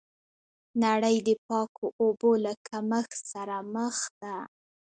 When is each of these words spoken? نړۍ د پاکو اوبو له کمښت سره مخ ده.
نړۍ 0.83 1.15
د 1.27 1.29
پاکو 1.45 1.85
اوبو 2.01 2.31
له 2.45 2.53
کمښت 2.67 3.19
سره 3.33 3.57
مخ 3.73 3.95
ده. 4.21 4.35